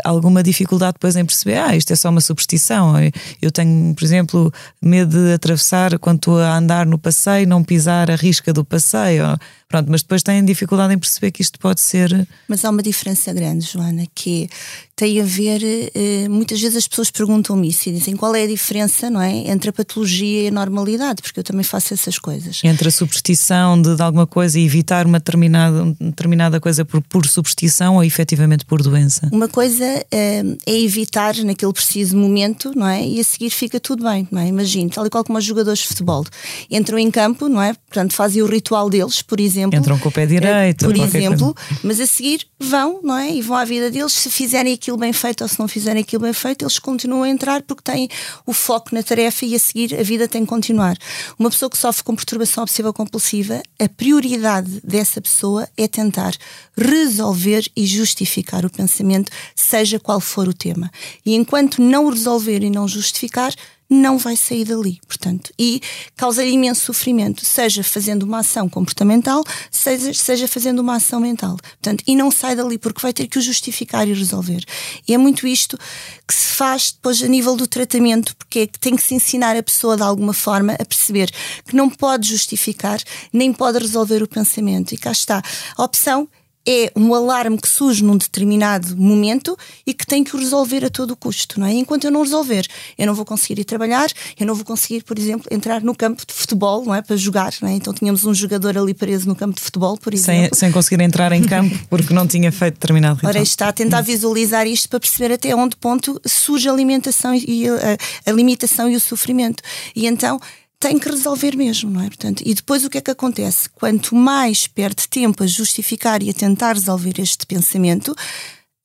[0.04, 2.94] alguma dificuldade depois em perceber, ah, isto é só uma superstição.
[3.40, 8.10] Eu tenho, por exemplo, medo de atravessar quando estou a andar no passeio, não pisar
[8.10, 9.36] a risca do passeio.
[9.68, 12.26] Pronto, mas depois têm dificuldade em perceber que isto pode ser.
[12.46, 14.48] Mas há uma diferença grande, Joana, que
[14.94, 15.60] tem a ver.
[15.92, 19.50] Eh, muitas vezes as pessoas perguntam-me isso e dizem qual é a diferença, não é?
[19.50, 22.60] Entre a patologia e a normalidade, porque eu também faço essas coisas.
[22.62, 27.02] Entre a superstição de, de alguma coisa e evitar uma determinada, uma determinada coisa por,
[27.02, 29.28] por superstição ou efetivamente por doença?
[29.32, 33.04] Uma coisa é, é evitar naquele preciso momento, não é?
[33.04, 34.46] E a seguir fica tudo bem, não é?
[34.46, 36.24] Imagine, tal e qual como os jogadores de futebol
[36.70, 37.74] entram em campo, não é?
[37.74, 39.78] Portanto, fazem o ritual deles, por exemplo exemplo.
[39.78, 40.84] Entram com o pé direito.
[40.84, 41.80] Por exemplo, coisa.
[41.82, 43.30] mas a seguir vão, não é?
[43.32, 44.12] E vão à vida deles.
[44.12, 47.28] Se fizerem aquilo bem feito ou se não fizerem aquilo bem feito, eles continuam a
[47.28, 48.08] entrar porque têm
[48.44, 50.96] o foco na tarefa e a seguir a vida tem que continuar.
[51.38, 56.34] Uma pessoa que sofre com perturbação obsessiva compulsiva, a prioridade dessa pessoa é tentar
[56.76, 60.90] resolver e justificar o pensamento, seja qual for o tema.
[61.24, 63.52] E enquanto não o resolver e não justificar,
[63.88, 65.80] não vai sair dali, portanto, e
[66.16, 72.02] causa imenso sofrimento, seja fazendo uma ação comportamental, seja, seja fazendo uma ação mental, portanto,
[72.06, 74.64] e não sai dali porque vai ter que o justificar e resolver.
[75.06, 75.78] E é muito isto
[76.26, 79.56] que se faz depois a nível do tratamento, porque é que tem que se ensinar
[79.56, 81.30] a pessoa de alguma forma a perceber
[81.64, 83.00] que não pode justificar
[83.32, 84.92] nem pode resolver o pensamento.
[84.92, 85.42] E cá está.
[85.76, 86.28] A opção
[86.66, 90.90] é um alarme que surge num determinado momento e que tem que o resolver a
[90.90, 91.72] todo custo, não é?
[91.72, 92.66] Enquanto eu não resolver,
[92.98, 96.24] eu não vou conseguir ir trabalhar, eu não vou conseguir, por exemplo, entrar no campo
[96.26, 97.02] de futebol, não é?
[97.02, 97.72] Para jogar, não é?
[97.74, 100.54] Então tínhamos um jogador ali preso no campo de futebol, por exemplo.
[100.54, 103.30] Sem, sem conseguir entrar em campo porque não tinha feito determinado ritual.
[103.30, 107.68] Ora, está a tentar visualizar isto para perceber até onde ponto surge a alimentação e
[107.68, 109.62] a, a limitação e o sofrimento.
[109.94, 110.40] E então
[110.86, 112.06] tem que resolver mesmo, não é?
[112.06, 113.68] Portanto, e depois o que é que acontece?
[113.70, 118.14] Quanto mais perde tempo a justificar e a tentar resolver este pensamento,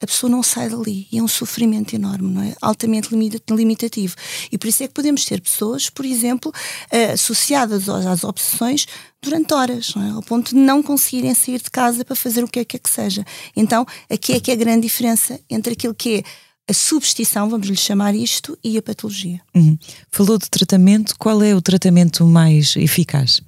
[0.02, 2.56] a pessoa não sai dali e é um sofrimento enorme, não é?
[2.60, 3.10] Altamente
[3.52, 4.16] limitativo.
[4.52, 6.52] E por isso é que podemos ter pessoas, por exemplo,
[6.90, 8.88] eh, associadas às obsessões
[9.22, 10.10] durante horas, é?
[10.10, 12.80] ao ponto de não conseguirem sair de casa para fazer o que é que, é
[12.80, 13.24] que seja.
[13.56, 16.24] Então, aqui é que é a grande diferença entre aquilo que é
[16.72, 19.42] a substituição, vamos lhe chamar isto, e a patologia.
[19.54, 19.78] Uhum.
[20.10, 23.42] Falou de tratamento, qual é o tratamento mais eficaz?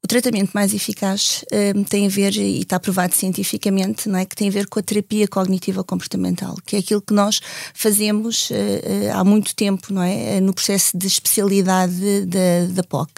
[0.00, 4.36] O tratamento mais eficaz um, tem a ver, e está provado cientificamente, não é, que
[4.36, 7.40] tem a ver com a terapia cognitiva comportamental, que é aquilo que nós
[7.74, 8.54] fazemos uh,
[9.12, 13.10] há muito tempo, não é, no processo de especialidade da, da POC.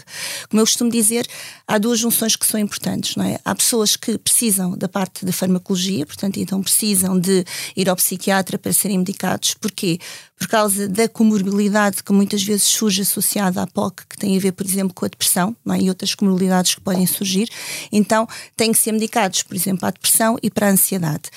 [0.49, 1.29] Como eu costumo dizer,
[1.69, 3.39] há duas junções que são importantes, não é?
[3.45, 7.45] Há pessoas que precisam da parte da farmacologia, portanto, então precisam de
[7.77, 9.53] ir ao psiquiatra para serem medicados.
[9.53, 9.99] Porquê?
[10.41, 14.53] Por causa da comorbilidade que muitas vezes surge associada à POC, que tem a ver,
[14.53, 15.79] por exemplo, com a depressão é?
[15.79, 17.47] e outras comorbilidades que podem surgir.
[17.93, 18.27] Então,
[18.57, 21.29] têm que ser medicados, por exemplo, à depressão e para a ansiedade.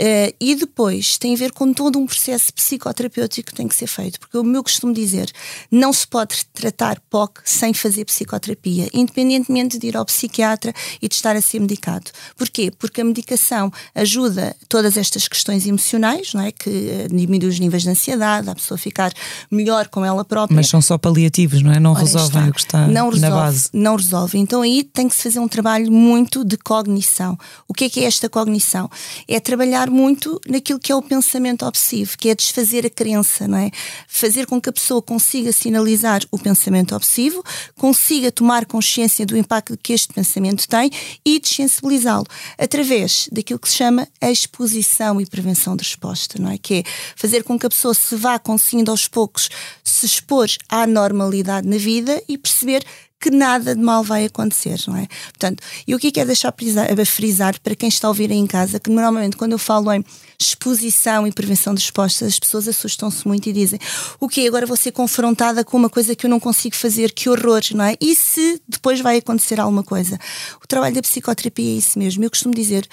[0.00, 3.86] Uh, e depois tem a ver com todo um processo psicoterapêutico que tem que ser
[3.86, 5.30] feito, porque o meu costumo dizer,
[5.70, 11.14] não se pode tratar POC sem fazer psicoterapia independentemente de ir ao psiquiatra e de
[11.14, 12.10] estar a ser medicado.
[12.36, 12.70] Porquê?
[12.70, 16.52] Porque a medicação ajuda todas estas questões emocionais, não é?
[16.52, 19.12] Que eh, diminui os níveis de ansiedade, a pessoa ficar
[19.50, 20.54] melhor com ela própria.
[20.54, 21.80] Mas são só paliativos, não é?
[21.80, 22.50] Não Ora, resolvem está.
[22.50, 23.68] o que está não resolve, na base.
[23.72, 24.38] Não resolve.
[24.38, 27.38] Então aí tem que se fazer um trabalho muito de cognição.
[27.68, 28.90] O que é que é esta cognição?
[29.28, 33.58] É trabalhar muito naquilo que é o pensamento obsessivo, que é desfazer a crença, não
[33.58, 33.70] é?
[34.08, 37.42] Fazer com que a pessoa consiga sinalizar o pensamento obsessivo,
[37.76, 40.90] consiga tomar consciência do impacto que este pensamento tem
[41.24, 42.26] e desensibilizá-lo
[42.58, 46.58] através daquilo que se chama a exposição e prevenção de resposta, não é?
[46.58, 46.82] Que é
[47.14, 49.48] fazer com que a pessoa se vá conseguindo aos poucos
[49.82, 52.84] se expor à normalidade na vida e perceber
[53.20, 55.06] que nada de mal vai acontecer, não é?
[55.26, 58.46] Portanto, e o que quero deixar frisar, frisar para quem está a ouvir aí em
[58.46, 60.04] casa, que normalmente quando eu falo em
[60.38, 63.78] exposição e prevenção de respostas, as pessoas assustam-se muito e dizem
[64.20, 67.28] o que agora vou ser confrontada com uma coisa que eu não consigo fazer, que
[67.28, 67.96] horror, não é?
[68.00, 70.18] E se depois vai acontecer alguma coisa?
[70.62, 72.22] O trabalho da psicoterapia é isso mesmo.
[72.22, 72.86] Eu costumo dizer,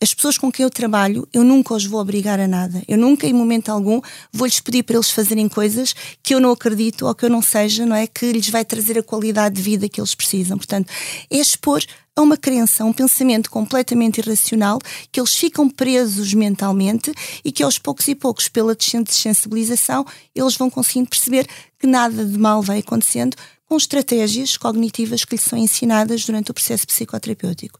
[0.00, 2.82] as pessoas com quem eu trabalho, eu nunca os vou obrigar a nada.
[2.88, 4.00] Eu nunca, em momento algum,
[4.32, 7.86] vou-lhes pedir para eles fazerem coisas que eu não acredito ou que eu não seja,
[7.86, 8.06] não é?
[8.06, 10.56] Que lhes vai trazer a qualidade de vida que eles precisam.
[10.56, 10.90] Portanto,
[11.30, 11.82] é expor
[12.16, 14.78] a uma crença, a um pensamento completamente irracional,
[15.12, 17.12] que eles ficam presos mentalmente
[17.44, 20.04] e que aos poucos e poucos, pela desensibilização,
[20.34, 21.46] eles vão conseguindo perceber
[21.78, 26.54] que nada de mal vai acontecendo com estratégias cognitivas que lhes são ensinadas durante o
[26.54, 27.78] processo psicoterapêutico.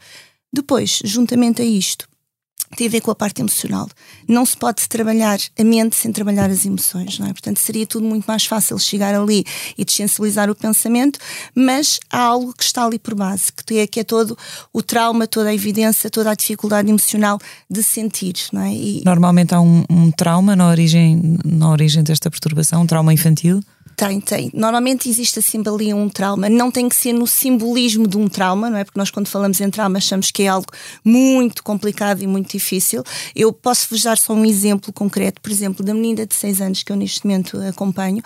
[0.53, 2.08] Depois, juntamente a isto,
[2.77, 3.89] tem a ver com a parte emocional.
[4.27, 7.31] Não se pode trabalhar a mente sem trabalhar as emoções, não é?
[7.31, 9.45] Portanto, seria tudo muito mais fácil chegar ali
[9.77, 11.19] e desensibilizar o pensamento,
[11.55, 14.37] mas há algo que está ali por base, que é, que é todo
[14.73, 17.39] o trauma, toda a evidência, toda a dificuldade emocional
[17.71, 18.73] de sentir, não é?
[18.73, 23.63] E Normalmente há um, um trauma na origem, na origem desta perturbação, um trauma infantil.
[23.99, 24.49] Tem, tem.
[24.55, 26.49] Normalmente existe assim ali um trauma.
[26.49, 28.85] Não tem que ser no simbolismo de um trauma, não é?
[28.85, 30.69] Porque nós, quando falamos em trauma, achamos que é algo
[31.05, 33.03] muito complicado e muito difícil.
[33.35, 36.83] Eu posso vos dar só um exemplo concreto, por exemplo, da menina de 6 anos
[36.85, 38.23] que eu neste momento acompanho,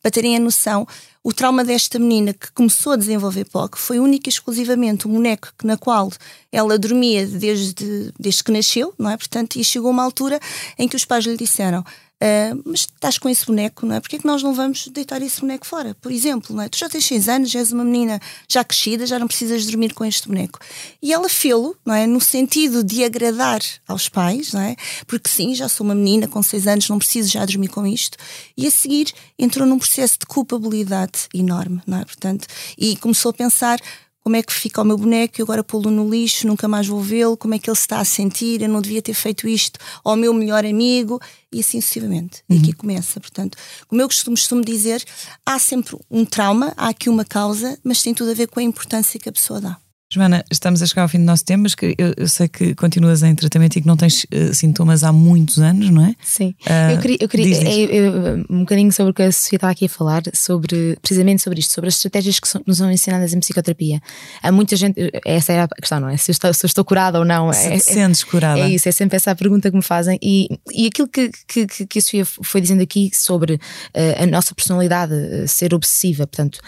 [0.00, 0.86] para terem a noção.
[1.24, 5.48] O trauma desta menina que começou a desenvolver POC foi única e exclusivamente o boneco
[5.64, 6.08] na qual
[6.52, 9.16] ela dormia desde, desde que nasceu, não é?
[9.16, 10.38] Portanto, e chegou uma altura
[10.78, 11.84] em que os pais lhe disseram:
[12.16, 14.00] Uh, mas estás com esse boneco, não é?
[14.00, 15.94] Porquê é que nós não vamos deitar esse boneco fora?
[16.00, 16.68] Por exemplo, não é?
[16.68, 19.92] Tu já tens 6 anos, já és uma menina já crescida, já não precisas dormir
[19.92, 20.58] com este boneco.
[21.02, 22.06] E ela fê-lo, não é?
[22.06, 24.76] No sentido de agradar aos pais, não é?
[25.06, 28.16] Porque sim, já sou uma menina com 6 anos, não preciso já dormir com isto.
[28.56, 32.04] E a seguir entrou num processo de culpabilidade enorme, não é?
[32.06, 32.46] Portanto,
[32.78, 33.78] e começou a pensar
[34.26, 37.00] como é que fica o meu boneco, eu agora pô-lo no lixo, nunca mais vou
[37.00, 39.78] vê-lo, como é que ele se está a sentir, eu não devia ter feito isto
[40.02, 41.20] ao meu melhor amigo,
[41.52, 42.42] e assim sucessivamente.
[42.48, 42.56] Uhum.
[42.56, 45.04] E aqui começa, portanto, como eu costumo, costumo dizer,
[45.46, 48.64] há sempre um trauma, há aqui uma causa, mas tem tudo a ver com a
[48.64, 49.76] importância que a pessoa dá.
[50.08, 52.76] Joana, estamos a chegar ao fim do nosso tempo, mas que eu, eu sei que
[52.76, 56.14] continuas em tratamento e que não tens uh, sintomas há muitos anos, não é?
[56.22, 56.54] Sim.
[56.64, 57.68] Uh, eu queria, eu queria diz, diz.
[57.68, 61.42] É, eu, um bocadinho sobre o que a Sofia estava aqui a falar, sobre precisamente
[61.42, 64.00] sobre isto, sobre as estratégias que são, nos são ensinadas em psicoterapia.
[64.40, 66.16] Há muita gente, essa é a questão, não é?
[66.16, 67.52] Se eu estou, se eu estou curada ou não.
[67.52, 68.60] Se é, te sentes curada.
[68.60, 70.20] É isso, é sempre essa a pergunta que me fazem.
[70.22, 74.54] E, e aquilo que, que, que a Sofia foi dizendo aqui sobre uh, a nossa
[74.54, 75.14] personalidade
[75.48, 76.60] ser obsessiva, portanto,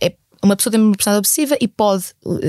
[0.00, 0.14] é
[0.46, 2.40] uma pessoa tem uma personalidade obsessiva e pode uh,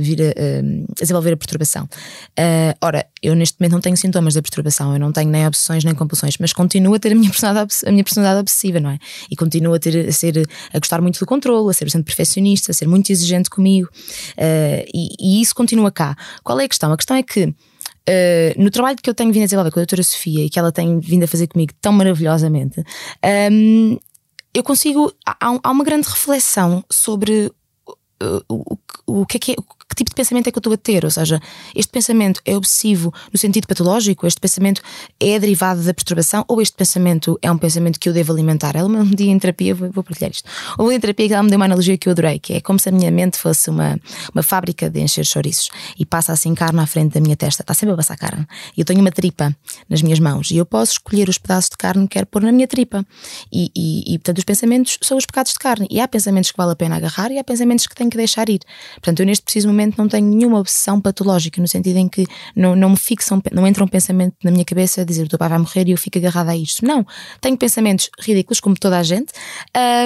[0.00, 1.84] vir a, uh, desenvolver a perturbação.
[1.84, 5.84] Uh, ora, eu neste momento não tenho sintomas da perturbação, eu não tenho nem obsessões
[5.84, 8.98] nem compulsões, mas continuo a ter a minha personalidade, a minha personalidade obsessiva, não é?
[9.30, 12.70] E continuo a, ter, a, ser, a gostar muito do controle, a ser bastante perfeccionista,
[12.70, 13.88] a ser muito exigente comigo,
[14.94, 16.16] e, e, isso continua cá.
[16.42, 16.92] Qual é a questão?
[16.92, 17.54] A questão é que.
[18.56, 20.70] no trabalho que eu tenho vindo a desenvolver com a doutora Sofia e que ela
[20.70, 22.82] tem vindo a fazer comigo tão maravilhosamente,
[23.50, 23.98] um,
[24.54, 25.12] eu consigo.
[25.26, 27.52] Há, há uma grande reflexão sobre
[28.22, 29.56] uh, o, o, o, que é que é,
[29.92, 31.04] que tipo de pensamento é que eu estou a ter?
[31.04, 31.40] Ou seja,
[31.74, 34.26] este pensamento é obsessivo no sentido patológico?
[34.26, 34.80] Este pensamento
[35.20, 36.44] é derivado da perturbação?
[36.48, 38.76] Ou este pensamento é um pensamento que eu devo alimentar?
[38.76, 40.48] Ela um dia em terapia, vou, vou partilhar isto.
[40.78, 42.88] Ou em terapia ela me deu uma analogia que eu adorei, que é como se
[42.88, 43.98] a minha mente fosse uma,
[44.32, 47.74] uma fábrica de encher chouriços e passa assim carne à frente da minha testa, está
[47.74, 48.46] sempre a passar carne.
[48.76, 49.54] E eu tenho uma tripa
[49.88, 52.52] nas minhas mãos e eu posso escolher os pedaços de carne que quero pôr na
[52.52, 53.04] minha tripa.
[53.52, 55.86] E, e, e portanto, os pensamentos são os pecados de carne.
[55.90, 58.48] E há pensamentos que vale a pena agarrar e há pensamentos que tenho que deixar
[58.48, 58.60] ir.
[58.94, 62.74] Portanto, eu neste preciso momento não tenho nenhuma obsessão patológica, no sentido em que não,
[62.76, 65.48] não me fixam, não entra um pensamento na minha cabeça a dizer o teu pai
[65.48, 66.84] vai morrer e eu fico agarrada a isto.
[66.84, 67.06] Não.
[67.40, 69.32] Tenho pensamentos ridículos, como toda a gente,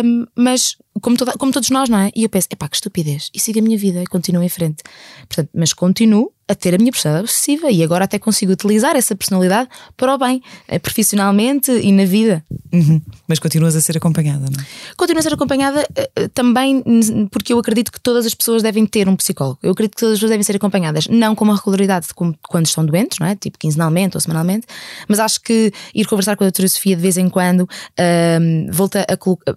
[0.05, 2.11] um, mas como, toda, como todos nós, não é?
[2.15, 4.83] E eu penso, epá, que estupidez, e sigo a minha vida e continuo em frente.
[5.29, 9.17] Portanto, mas continuo a ter a minha personalidade obsessiva e agora até consigo utilizar essa
[9.17, 12.45] personalidade para o bem, eh, profissionalmente e na vida.
[12.73, 13.03] Uhum.
[13.27, 14.67] Mas continuas a ser acompanhada, não é?
[14.97, 16.85] Continuo a ser acompanhada uh, também
[17.31, 19.59] porque eu acredito que todas as pessoas devem ter um psicólogo.
[19.63, 22.67] Eu acredito que todas as pessoas devem ser acompanhadas, não com uma regularidade como quando
[22.67, 23.35] estão doentes, não é?
[23.35, 24.67] Tipo quinzenalmente ou semanalmente,
[25.09, 29.05] mas acho que ir conversar com a doutora Sofia de vez em quando uh, volta
[29.09, 29.53] a colocar.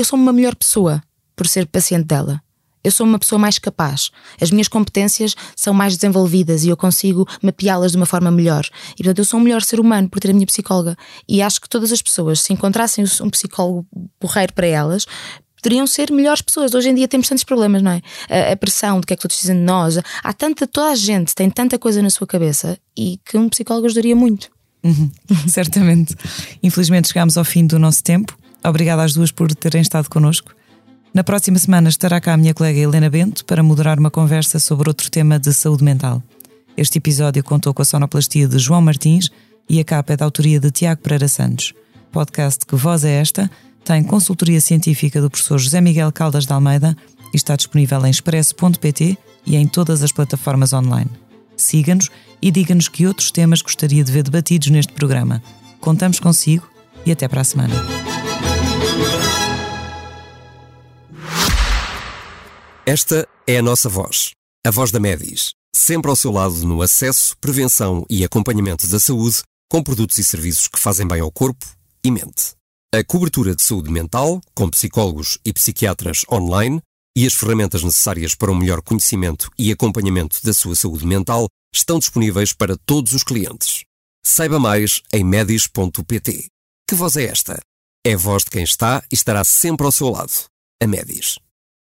[0.00, 1.02] Eu sou uma melhor pessoa
[1.36, 2.42] por ser paciente dela.
[2.82, 4.10] Eu sou uma pessoa mais capaz.
[4.40, 8.64] As minhas competências são mais desenvolvidas e eu consigo mapeá-las de uma forma melhor.
[8.94, 10.96] E portanto, eu sou um melhor ser humano por ter a minha psicóloga.
[11.28, 13.86] E acho que todas as pessoas, se encontrassem um psicólogo
[14.18, 15.04] porreiro para elas,
[15.62, 16.72] poderiam ser melhores pessoas.
[16.72, 18.52] Hoje em dia temos tantos problemas, não é?
[18.52, 19.98] A, pressão do que é que todos dizem de nós.
[20.24, 23.84] Há tanta, toda a gente tem tanta coisa na sua cabeça e que um psicólogo
[23.84, 24.50] ajudaria muito.
[24.82, 25.10] Uhum,
[25.46, 26.16] certamente.
[26.62, 28.39] Infelizmente chegámos ao fim do nosso tempo.
[28.64, 30.52] Obrigada às duas por terem estado connosco.
[31.12, 34.88] Na próxima semana estará cá a minha colega Helena Bento para moderar uma conversa sobre
[34.88, 36.22] outro tema de saúde mental.
[36.76, 39.28] Este episódio contou com a sonoplastia de João Martins
[39.68, 41.72] e a capa é da autoria de Tiago Pereira Santos.
[42.12, 43.50] Podcast Que Voz é Esta
[43.84, 46.96] tem consultoria científica do professor José Miguel Caldas de Almeida
[47.32, 51.10] e está disponível em expresso.pt e em todas as plataformas online.
[51.56, 55.42] Siga-nos e diga-nos que outros temas gostaria de ver debatidos neste programa.
[55.80, 56.68] Contamos consigo
[57.04, 58.19] e até para a semana.
[62.92, 64.32] Esta é a nossa voz,
[64.66, 69.44] a voz da Medis, sempre ao seu lado no acesso, prevenção e acompanhamento da saúde,
[69.70, 71.64] com produtos e serviços que fazem bem ao corpo
[72.02, 72.52] e mente.
[72.92, 76.82] A cobertura de saúde mental, com psicólogos e psiquiatras online,
[77.16, 81.96] e as ferramentas necessárias para um melhor conhecimento e acompanhamento da sua saúde mental estão
[81.96, 83.84] disponíveis para todos os clientes.
[84.26, 86.48] Saiba mais em medis.pt.
[86.88, 87.60] Que voz é esta?
[88.04, 90.32] É a voz de quem está e estará sempre ao seu lado.
[90.82, 91.38] A Medis.